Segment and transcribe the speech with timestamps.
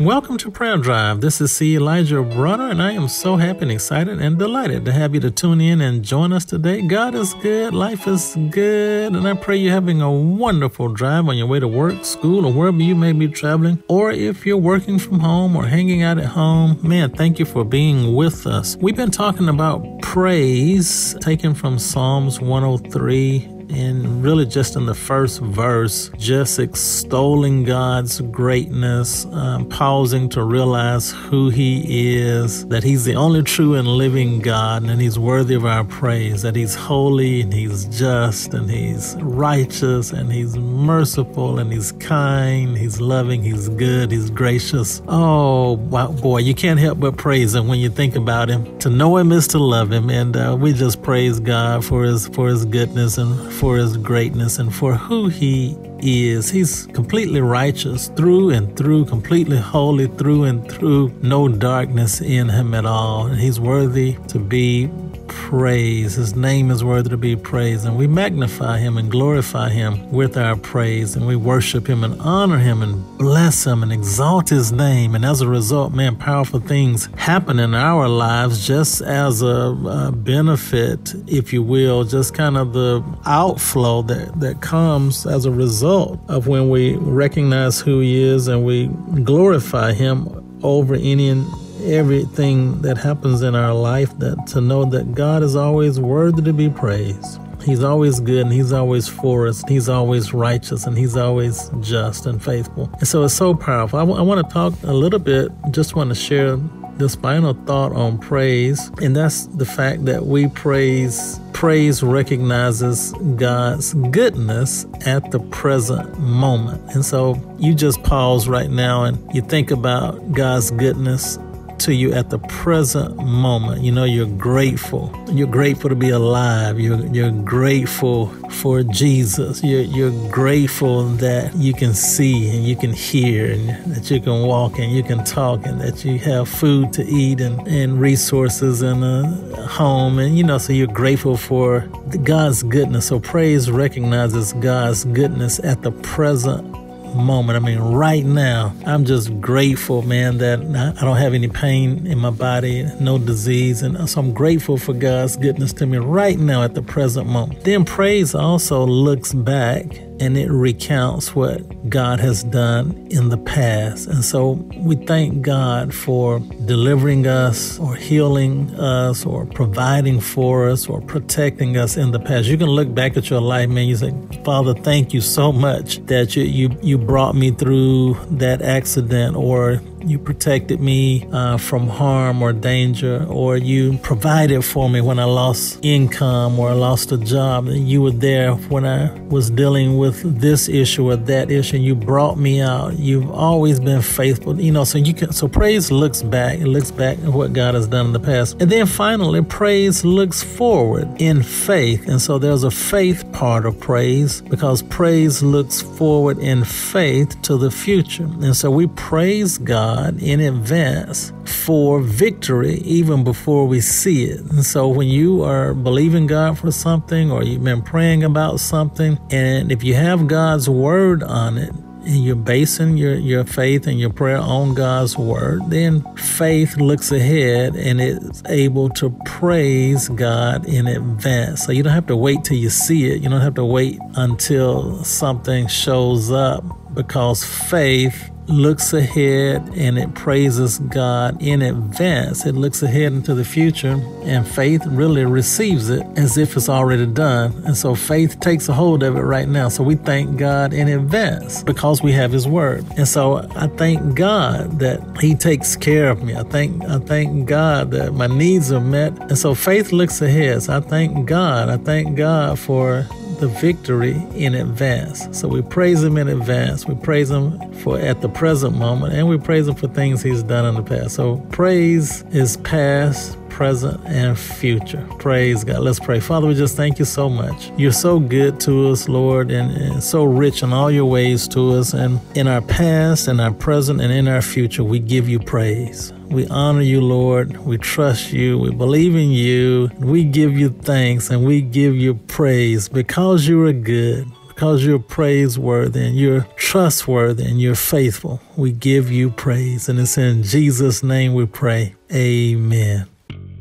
[0.00, 1.20] Welcome to Prayer Drive.
[1.20, 1.74] This is C.
[1.74, 5.30] Elijah Bronner, and I am so happy and excited and delighted to have you to
[5.32, 6.82] tune in and join us today.
[6.82, 11.36] God is good, life is good, and I pray you're having a wonderful drive on
[11.36, 13.82] your way to work, school, or wherever you may be traveling.
[13.88, 17.64] Or if you're working from home or hanging out at home, man, thank you for
[17.64, 18.76] being with us.
[18.76, 25.40] We've been talking about praise taken from Psalms 103 and really just in the first
[25.40, 33.14] verse, just extolling God's greatness, um, pausing to realize who He is, that He's the
[33.14, 37.52] only true and living God, and He's worthy of our praise, that He's holy and
[37.52, 44.10] He's just and He's righteous and He's merciful and He's kind, He's loving, He's good,
[44.10, 45.02] He's gracious.
[45.08, 48.78] Oh, wow, boy, you can't help but praise Him when you think about Him.
[48.80, 52.28] To know Him is to love Him, and uh, we just praise God for His
[52.28, 56.50] for His goodness and for his greatness and for who he is.
[56.50, 62.74] He's completely righteous through and through, completely holy through and through, no darkness in him
[62.74, 63.26] at all.
[63.26, 64.90] And he's worthy to be
[65.28, 66.14] praise.
[66.14, 67.86] His name is worthy to be praised.
[67.86, 71.16] And we magnify him and glorify him with our praise.
[71.16, 75.14] And we worship him and honor him and bless him and exalt his name.
[75.14, 80.12] And as a result, man, powerful things happen in our lives just as a, a
[80.12, 85.87] benefit, if you will, just kind of the outflow that, that comes as a result
[85.88, 88.88] of when we recognize who he is and we
[89.24, 91.46] glorify him over any and
[91.84, 96.52] everything that happens in our life that to know that God is always worthy to
[96.52, 97.40] be praised.
[97.64, 99.62] He's always good and he's always for us.
[99.68, 102.90] He's always righteous and he's always just and faithful.
[102.98, 103.98] And so it's so powerful.
[103.98, 106.56] I, w- I want to talk a little bit, just want to share
[106.98, 113.92] this final thought on praise, and that's the fact that we praise praise recognizes God's
[113.92, 116.80] goodness at the present moment.
[116.94, 121.36] And so you just pause right now and you think about God's goodness
[121.80, 123.82] to you at the present moment.
[123.82, 125.14] You know, you're grateful.
[125.30, 126.80] You're grateful to be alive.
[126.80, 129.62] You're, you're grateful for Jesus.
[129.62, 134.46] You're, you're grateful that you can see and you can hear and that you can
[134.46, 138.82] walk and you can talk and that you have food to eat and, and resources
[138.82, 140.18] and a home.
[140.18, 141.80] And, you know, so you're grateful for
[142.24, 143.06] God's goodness.
[143.06, 147.56] So praise recognizes God's goodness at the present moment.
[147.56, 152.18] I mean, right now, I'm just grateful, man, that I don't have any pain in
[152.18, 153.82] my body, no disease.
[153.82, 157.64] And so I'm grateful for God's goodness to me right now at the present moment.
[157.64, 159.86] Then praise also looks back
[160.20, 164.06] and it recounts what God has done in the past.
[164.08, 170.88] And so we thank God for delivering us or healing us or providing for us
[170.88, 172.48] or protecting us in the past.
[172.48, 174.12] You can look back at your life, man, you say,
[174.44, 179.80] Father, thank you so much that you, you, you brought me through that accident or
[180.04, 185.24] you protected me uh, from harm or danger, or you provided for me when I
[185.24, 187.66] lost income or I lost a job.
[187.68, 191.76] And you were there when I was dealing with this issue or that issue.
[191.76, 192.98] And you brought me out.
[192.98, 194.60] You've always been faithful.
[194.60, 195.32] You know, so you can.
[195.32, 196.58] So praise looks back.
[196.58, 200.04] It looks back at what God has done in the past, and then finally, praise
[200.04, 202.08] looks forward in faith.
[202.08, 207.56] And so there's a faith part of praise because praise looks forward in faith to
[207.56, 208.24] the future.
[208.24, 214.40] And so we praise God God in advance for victory even before we see it.
[214.40, 219.18] And so when you are believing God for something or you've been praying about something,
[219.30, 221.72] and if you have God's word on it,
[222.04, 227.12] and you're basing your, your faith and your prayer on God's word, then faith looks
[227.12, 231.66] ahead and is able to praise God in advance.
[231.66, 233.20] So you don't have to wait till you see it.
[233.20, 236.64] You don't have to wait until something shows up
[236.94, 242.46] because faith looks ahead and it praises God in advance.
[242.46, 247.06] It looks ahead into the future, and faith really receives it as if it's already
[247.06, 247.52] done.
[247.66, 249.68] And so faith takes a hold of it right now.
[249.68, 252.84] So we thank God in advance because we have His Word.
[252.96, 256.34] And so I thank God that He takes care of me.
[256.34, 259.18] I thank I thank God that my needs are met.
[259.20, 260.62] And so faith looks ahead.
[260.62, 261.68] So I thank God.
[261.68, 263.06] I thank God for
[263.38, 265.28] the victory in advance.
[265.38, 266.86] So we praise Him in advance.
[266.86, 270.42] We praise Him for at the present moment, and we praise Him for things He's
[270.42, 271.14] done in the past.
[271.14, 275.06] So praise is past, present, and future.
[275.18, 275.80] Praise God.
[275.80, 276.20] Let's pray.
[276.20, 277.70] Father, we just thank you so much.
[277.76, 281.74] You're so good to us, Lord, and, and so rich in all your ways to
[281.74, 281.94] us.
[281.94, 286.12] And in our past, in our present, and in our future, we give you praise.
[286.30, 287.56] We honor you, Lord.
[287.58, 288.58] We trust you.
[288.58, 289.90] We believe in you.
[289.98, 294.26] We give you thanks and we give you praise because you are good
[294.58, 298.40] because you're praiseworthy and you're trustworthy and you're faithful.
[298.56, 299.88] We give you praise.
[299.88, 301.94] And it's in Jesus' name we pray.
[302.12, 303.06] Amen.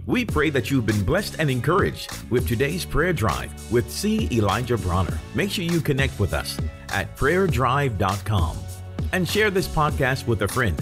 [0.08, 4.28] We pray that you've been blessed and encouraged with today's prayer drive with C.
[4.32, 5.20] Elijah Bronner.
[5.36, 6.58] Make sure you connect with us
[6.90, 8.58] at prayerdrive.com
[9.12, 10.82] and share this podcast with a friend